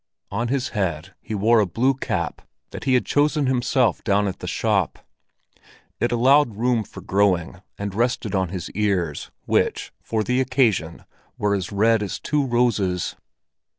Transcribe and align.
On 0.31 0.47
his 0.47 0.69
head 0.69 1.13
he 1.21 1.35
wore 1.35 1.59
a 1.59 1.67
blue 1.67 1.93
cap 1.93 2.41
that 2.71 2.85
he 2.85 2.95
had 2.95 3.05
chosen 3.05 3.45
himself 3.45 4.03
down 4.03 4.27
at 4.27 4.39
the 4.39 4.47
shop. 4.47 4.97
It 5.99 6.11
allowed 6.11 6.55
room 6.55 6.83
for 6.83 7.01
growing, 7.01 7.61
and 7.77 7.93
rested 7.93 8.33
on 8.33 8.49
his 8.49 8.71
ears, 8.71 9.29
which, 9.45 9.91
for 10.01 10.23
the 10.23 10.41
occasion, 10.41 11.05
were 11.37 11.53
as 11.53 11.71
red 11.71 12.01
as 12.01 12.17
two 12.17 12.43
roses. 12.43 13.15